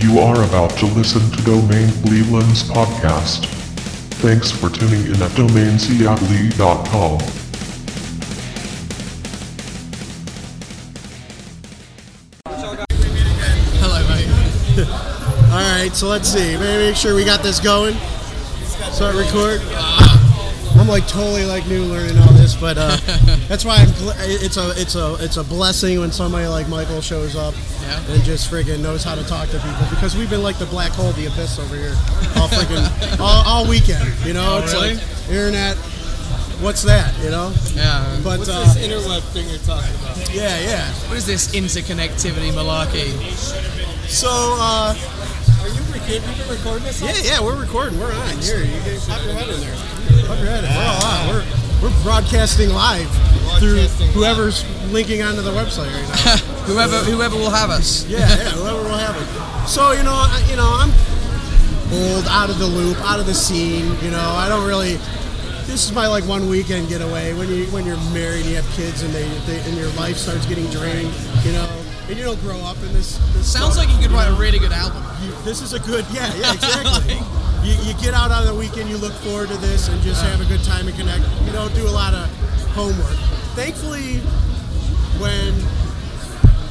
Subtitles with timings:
[0.00, 3.46] You are about to listen to Domain Cleveland's podcast.
[4.22, 7.18] Thanks for tuning in at domainseattle.com.
[13.80, 14.88] Hello, mate.
[15.50, 16.56] All right, so let's see.
[16.56, 17.94] Maybe make sure we got this going.
[18.92, 19.60] Start record.
[20.78, 22.96] I'm like totally like new learning all this, but uh,
[23.48, 23.88] that's why I'm.
[23.88, 27.54] Gl- it's a it's a it's a blessing when somebody like Michael shows up
[27.88, 28.12] Yeah.
[28.12, 30.92] and just friggin' knows how to talk to people because we've been like the black
[30.92, 31.96] hole, the abyss over here,
[32.36, 32.84] all friggin'
[33.20, 34.04] all, all weekend.
[34.26, 34.94] You know, Oh, it's really?
[34.96, 35.76] like internet.
[36.60, 37.16] What's that?
[37.22, 37.52] You know?
[37.72, 38.04] Yeah.
[38.22, 40.18] But What's uh, this interweb thing you're talking about?
[40.34, 40.84] yeah, yeah.
[41.08, 43.08] What is this interconnectivity malarkey?
[44.08, 46.14] So uh, Are you recording?
[46.28, 47.00] You been recording this?
[47.00, 47.98] yeah, yeah, we're recording.
[48.00, 48.64] We're on here.
[48.64, 49.76] You guys pop your head in there.
[50.26, 50.70] Pop your head in.
[50.70, 51.28] We're all on.
[51.28, 51.44] We're
[51.80, 53.08] we're broadcasting live
[53.60, 56.54] through Broadcasting whoever's linking onto the website right now.
[56.68, 58.06] whoever whoever will have us.
[58.06, 59.72] yeah, yeah, whoever will have us.
[59.72, 60.92] So you know, I, you know, I'm
[61.92, 63.86] old, out of the loop, out of the scene.
[64.02, 64.96] You know, I don't really.
[65.68, 68.68] This is my like one weekend getaway when you when you're married, and you have
[68.72, 71.12] kids, and they, they and your life starts getting drained.
[71.44, 71.68] You know,
[72.08, 73.18] and you don't grow up in this.
[73.34, 74.38] this Sounds stuff, like you could write a know?
[74.38, 75.04] really good album.
[75.22, 77.14] you, this is a good yeah yeah exactly
[77.68, 80.40] you, you get out on the weekend you look forward to this and just have
[80.40, 82.24] a good time and connect you don't do a lot of
[82.72, 83.16] homework
[83.58, 84.18] thankfully
[85.20, 85.52] when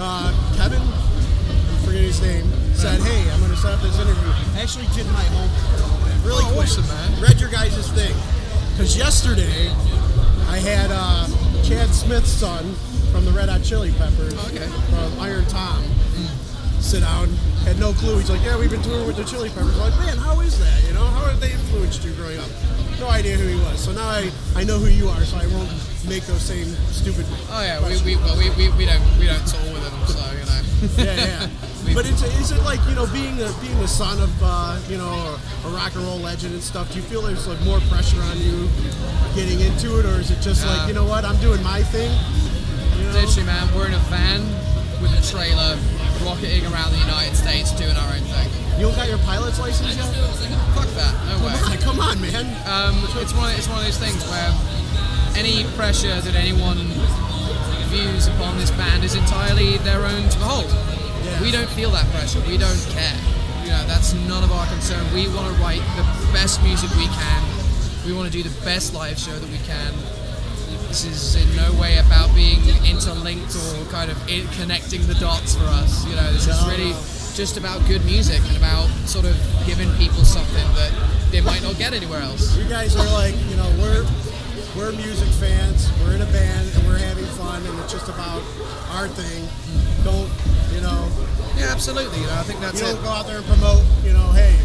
[0.00, 4.30] uh, kevin I forget his name said hey i'm going to set up this interview
[4.56, 7.20] i actually did my homework really Oh, quick awesome, man.
[7.20, 8.14] read your guys' thing
[8.72, 9.68] because yesterday
[10.48, 11.26] i had uh,
[11.62, 12.72] chad smith's son
[13.12, 14.66] from the red hot chili peppers Okay.
[14.88, 15.82] from Irontom
[16.80, 17.28] sit down,
[17.68, 18.16] had no clue.
[18.16, 19.76] He's like, yeah, we've been touring with the Chili Peppers.
[19.78, 20.82] I'm like, man, how is that?
[20.88, 22.48] You know, how have they influenced you growing up?
[22.98, 23.78] No idea who he was.
[23.84, 25.68] So now I, I know who you are, so I won't
[26.08, 27.26] make those same stupid.
[27.52, 29.84] Oh yeah, we, we well we, we, we don't we don't tour with
[30.96, 31.48] Yeah, yeah.
[31.94, 34.96] but it's, is it like you know being a, being the son of uh, you
[34.96, 36.90] know a, a rock and roll legend and stuff?
[36.92, 38.68] Do you feel there's like more pressure on you
[39.34, 42.10] getting into it, or is it just like you know what I'm doing my thing?
[42.96, 43.12] You know?
[43.12, 44.40] Literally, man, we're in a van
[45.02, 45.76] with a trailer,
[46.24, 48.48] rocketing around the United States, doing our own thing.
[48.80, 50.08] You don't got your pilot's license yet?
[50.72, 51.52] Fuck that, no way.
[51.60, 52.46] Come on, come on, man.
[52.64, 53.52] Um, it's one.
[53.52, 54.52] It's one of those things where
[55.36, 56.78] any pressure that anyone
[57.90, 60.70] views upon this band is entirely their own to behold.
[60.70, 61.42] Yeah.
[61.42, 62.40] We don't feel that pressure.
[62.46, 63.18] We don't care.
[63.66, 65.02] You know, that's none of our concern.
[65.12, 67.42] We want to write the best music we can.
[68.06, 69.92] We want to do the best live show that we can.
[70.86, 75.56] This is in no way about being interlinked or kind of in connecting the dots
[75.56, 76.06] for us.
[76.06, 76.94] You know, this is really
[77.34, 79.34] just about good music and about sort of
[79.66, 80.92] giving people something that
[81.30, 82.56] they might not get anywhere else.
[82.56, 84.06] You guys are like, you know, we're
[84.76, 85.90] we're music fans.
[86.02, 88.42] We're in a band and we're having fun, and it's just about
[88.94, 89.48] our thing.
[90.04, 90.30] Don't,
[90.74, 91.08] you know,
[91.56, 92.20] Yeah, absolutely.
[92.20, 92.92] You know, I think that's you it.
[92.94, 94.56] don't go out there and promote, you know, hey,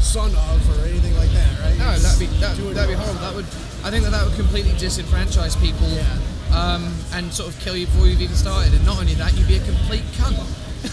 [0.00, 1.78] son of or anything like that, right?
[1.78, 3.20] No, that'd be that, that'd be horrible.
[3.20, 3.46] That would,
[3.82, 6.06] I think that that would completely disenfranchise people, Yeah.
[6.54, 8.72] um, and sort of kill you before you've even started.
[8.74, 10.38] And not only that, you'd be a complete cunt.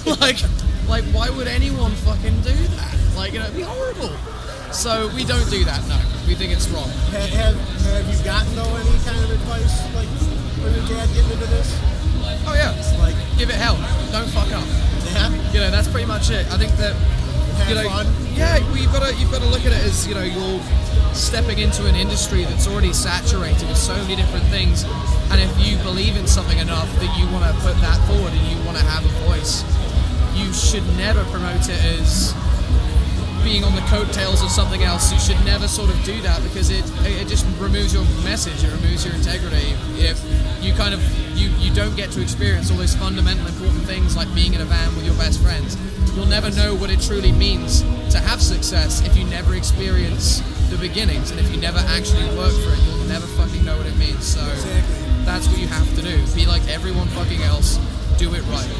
[0.21, 0.39] like,
[0.87, 2.95] like why would anyone fucking do that?
[3.15, 4.15] Like, you know, it'd be horrible.
[4.73, 5.83] So we don't do that.
[5.87, 6.89] No, we think it's wrong.
[7.11, 7.55] Ha- Have,
[7.91, 10.07] have you gotten though any kind of advice like
[10.63, 11.69] from your dad getting into this?
[12.47, 13.75] Oh yeah, Like, give it hell.
[14.11, 14.65] Don't fuck up.
[15.13, 16.47] yeah, You know, that's pretty much it.
[16.51, 16.95] I think that
[17.69, 18.07] you Have know, fun.
[18.33, 20.61] yeah, well, you've got to you've got to look at it as you know you're
[21.13, 24.83] stepping into an industry that's already saturated with so many different things,
[25.29, 28.41] and if you believe in something enough that you want to put that forward and
[28.47, 29.61] you want to have a voice,
[30.33, 32.33] you should never promote it as
[33.43, 35.11] being on the coattails of something else.
[35.11, 38.63] You should never sort of do that because it it just removes your message.
[38.63, 39.75] It removes your integrity.
[39.97, 40.19] If
[40.61, 41.01] you kind of
[41.37, 44.65] you you don't get to experience all those fundamental important things like being in a
[44.65, 45.77] van with your best friends.
[46.15, 47.81] You'll never know what it truly means
[48.11, 52.51] to have success if you never experience the beginnings and if you never actually work
[52.63, 52.79] for it.
[52.83, 54.25] You'll never fucking know what it means.
[54.25, 54.43] So
[55.23, 56.19] that's what you have to do.
[56.35, 57.77] Be like everyone fucking else.
[58.17, 58.71] Do it right.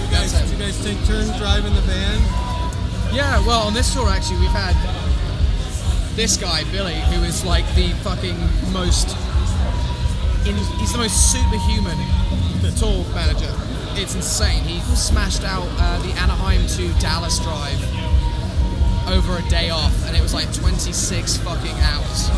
[0.00, 2.49] You guys, you guys take turns driving the van?
[3.12, 4.74] Yeah, well, on this tour actually, we've had
[6.14, 8.38] this guy Billy, who is like the fucking
[8.72, 9.16] most.
[10.46, 11.98] In, he's the most superhuman
[12.80, 13.52] tour manager.
[14.00, 14.62] It's insane.
[14.64, 17.82] He smashed out uh, the Anaheim to Dallas drive
[19.12, 22.30] over a day off, and it was like 26 fucking hours.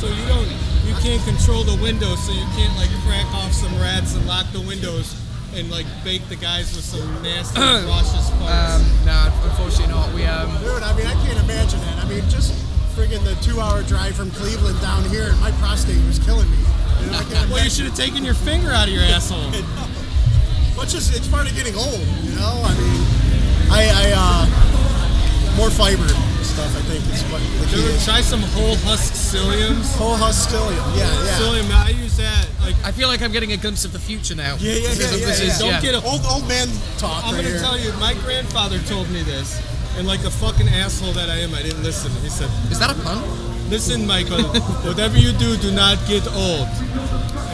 [0.00, 0.48] So you don't,
[0.86, 4.46] you can't control the windows, so you can't like crack off some rats and lock
[4.52, 5.23] the windows
[5.54, 8.74] and like bake the guys with some nasty, nauseous parts.
[8.74, 10.12] Um, no, unfortunately not.
[10.14, 12.04] We um, Dude, I mean, I can't imagine that.
[12.04, 12.52] I mean, just
[12.94, 16.58] friggin' the two-hour drive from Cleveland down here, and my prostate was killing me.
[17.00, 19.50] You know, I can't well, you should have taken your finger out of your asshole.
[20.76, 22.50] But just it's part of getting old, you know.
[22.66, 23.00] I mean,
[23.70, 26.02] I, I uh, more fiber
[26.54, 26.70] stuff.
[26.76, 28.04] I think is what the key is.
[28.04, 29.90] try some whole husk psylliums?
[29.98, 30.78] Whole hustilium.
[30.96, 31.38] Yeah, yeah.
[31.38, 32.46] Psyllium, I use that.
[32.62, 34.56] Like, I feel like I'm getting a glimpse of the future now.
[34.58, 35.58] Yeah, yeah, This yeah, is- yeah, yeah.
[35.58, 35.80] don't yeah.
[35.80, 36.68] get a Old old man
[36.98, 37.60] talk I'm right gonna here.
[37.60, 39.60] tell you, my grandfather told me this,
[39.98, 42.10] and like a fucking asshole that I am, I didn't listen.
[42.22, 43.18] He said, Is that a pun?
[43.70, 44.42] "Listen, Michael,
[44.88, 46.68] whatever you do, do not get old."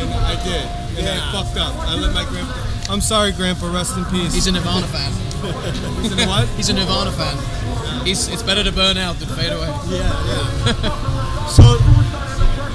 [0.01, 0.65] And I did,
[0.99, 1.21] and Yeah.
[1.21, 1.75] I fucked up.
[1.89, 2.93] I let my grandpa.
[2.93, 3.71] I'm sorry, Grandpa.
[3.73, 4.35] Rest in peace.
[4.35, 5.13] He's a Nirvana fan.
[6.03, 6.49] He's in what?
[6.57, 7.37] He's a Nirvana fan.
[8.07, 9.69] He's, it's better to burn out than fade away.
[9.89, 11.47] Yeah, yeah.
[11.57, 11.79] so,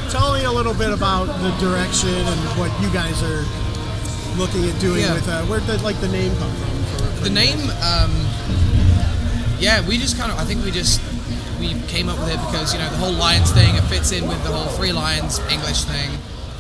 [0.10, 3.44] tell me a little bit about the direction and what you guys are
[4.38, 5.14] looking at doing Yeah.
[5.14, 6.84] with uh, where did like the name come from?
[7.18, 8.12] For, The name, um,
[9.60, 11.02] yeah, we just kind of, I think we just,
[11.60, 14.28] we came up with it because, you know, the whole Lions thing, it fits in
[14.28, 16.12] with the whole Three Lions English thing.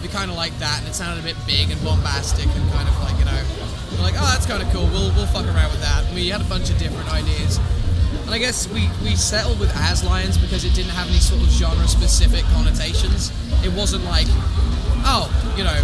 [0.01, 2.87] We kind of like that, and it sounded a bit big and bombastic and kind
[2.87, 3.41] of like, you know,
[3.97, 6.03] we're like, oh, that's kind of cool, we'll, we'll fuck around with that.
[6.13, 7.59] We had a bunch of different ideas.
[8.25, 11.41] And I guess we, we settled with As Lions because it didn't have any sort
[11.41, 13.31] of genre specific connotations.
[13.63, 14.25] It wasn't like,
[15.05, 15.77] oh, you know,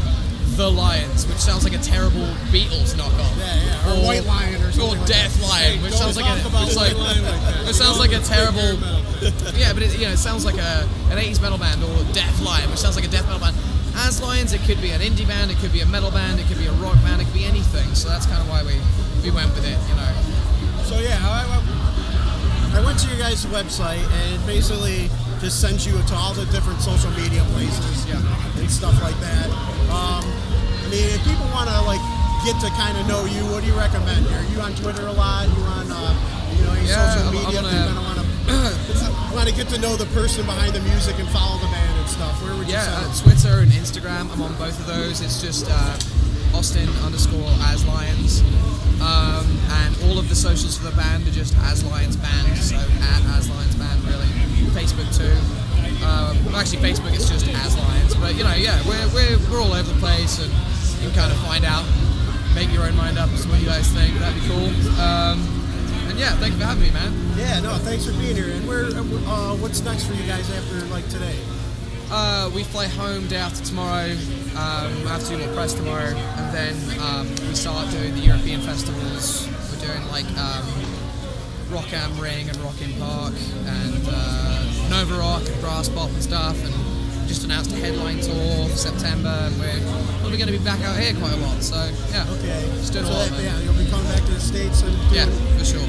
[0.57, 3.37] The Lions, which sounds like a terrible Beatles knockoff.
[3.37, 6.25] Yeah, yeah, or White Lion or something Or like Death Lion, Hey, which sounds like
[6.25, 6.35] a,
[6.65, 7.69] it's like, like that.
[7.69, 8.73] it sounds like a terrible,
[9.55, 12.41] yeah, but it, you know, it sounds like a an 80s metal band or Death
[12.41, 13.55] Lion, which sounds like a death metal band.
[13.95, 16.47] As Lions, it could be an indie band, it could be a metal band, it
[16.47, 17.93] could be a rock band, it could be anything.
[17.95, 18.75] So that's kind of why we
[19.23, 20.11] we went with it, you know.
[20.83, 21.45] so yeah, I,
[22.73, 25.09] I went to your guys' website and it basically
[25.39, 28.17] just sends you to all the different social media places Yeah.
[28.57, 29.47] and stuff like that.
[29.93, 32.01] Um, I mean, if people want to like
[32.47, 34.25] get to kind of know you, what do you recommend?
[34.25, 35.45] Are you on Twitter a lot?
[35.45, 36.01] Are You on uh,
[36.57, 37.59] you know any Yeah, social media?
[37.61, 41.15] I'm if you kind of want to get to know the person behind the music
[41.19, 41.70] and follow the band and
[42.21, 42.43] stuff.
[42.43, 43.17] Where would you Yeah, uh, it?
[43.17, 44.29] Twitter and Instagram.
[44.29, 45.21] I'm on both of those.
[45.21, 45.97] It's just uh,
[46.53, 48.41] Austin underscore as Lions.
[49.01, 49.49] Um,
[49.81, 52.57] and all of the socials for the band are just as Lions Band.
[52.57, 54.29] So at as Lions Band, really.
[54.77, 55.33] Facebook too.
[56.05, 58.13] Um, actually, Facebook is just as Lions.
[58.15, 60.53] But you know, yeah, we're, we're, we're all over the place, and
[61.01, 61.85] you can kind of find out,
[62.53, 64.13] make your own mind up as to what you guys think.
[64.21, 64.69] That'd be cool.
[65.01, 65.41] Um,
[66.05, 67.09] and yeah, thank you for having me, man.
[67.35, 68.53] Yeah, no, thanks for being here.
[68.53, 71.33] And where, uh, what's next for you guys after like today?
[72.13, 74.11] Uh, we fly home day after tomorrow.
[74.51, 78.19] Um, I have to do more press tomorrow, and then um, we start doing the
[78.21, 79.47] European festivals.
[79.71, 80.67] We're doing like um,
[81.71, 83.33] Rock am Ring and Rock im Park
[83.65, 86.73] and uh, Nova Rock and Graspop and stuff, and
[87.29, 89.79] just announced a headline tour for September, and we're
[90.19, 91.63] probably going to be back out here quite a lot.
[91.63, 91.79] So
[92.11, 94.41] yeah, Okay, just doing so a lot, that, yeah, you'll be coming back to the
[94.41, 95.87] states and Yeah, for sure.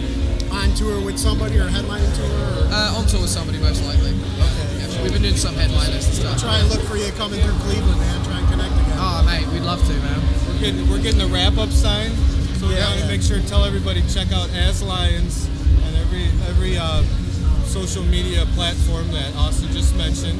[0.55, 2.31] on tour with somebody or headlining tour.
[2.31, 4.13] Or Uh, on tour with somebody most likely.
[4.39, 4.47] Yeah,
[5.03, 6.41] we've been doing some headliners and stuff.
[6.41, 8.25] try and look for you coming through Cleveland, man.
[8.25, 8.97] Try and connect again.
[8.99, 10.21] Oh mate, we'd love to, man.
[10.49, 12.11] We're getting, we're getting the wrap up sign.
[12.59, 13.07] So we Yeah, gotta yeah.
[13.09, 15.47] make sure to tell everybody check out As Lions
[15.87, 17.03] and every every uh,
[17.67, 20.39] social media platform that Austin just mentioned.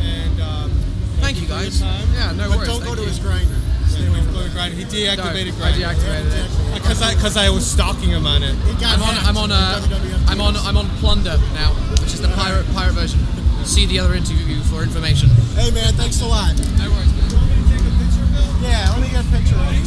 [0.00, 0.70] And um,
[1.20, 1.78] Thank you guys.
[1.80, 2.08] time.
[2.14, 2.68] Yeah, no but worries.
[2.68, 3.06] don't go to you.
[3.08, 3.58] his Grindr.
[3.86, 5.92] Stay away from go to He deactivated No, I Grindr.
[5.92, 6.74] deactivated it.
[6.74, 8.56] Because I because I was stalking him on it.
[8.80, 9.14] I'm on.
[9.28, 9.52] I'm on.
[9.52, 10.56] Uh, with WWF I'm on.
[10.56, 13.20] I'm on Plunder now, which is the pirate pirate version.
[13.64, 15.28] See the other interview for information.
[15.54, 16.54] Hey man, thanks a lot.
[16.78, 17.30] No worries, man.
[18.62, 19.82] Yeah, let me get a picture you.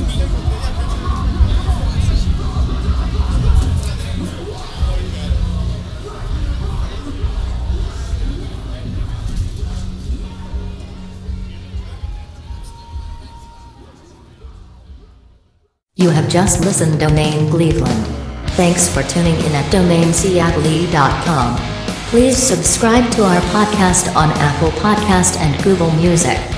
[15.98, 18.06] You have just listened Domain Cleveland.
[18.52, 21.75] Thanks for tuning in at domainseattle.com.
[22.10, 26.55] Please subscribe to our podcast on Apple Podcast and Google Music.